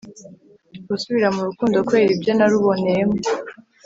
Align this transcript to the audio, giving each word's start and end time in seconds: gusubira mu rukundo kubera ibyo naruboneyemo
gusubira 0.89 1.27
mu 1.35 1.41
rukundo 1.47 1.77
kubera 1.87 2.11
ibyo 2.15 2.31
naruboneyemo 2.35 3.17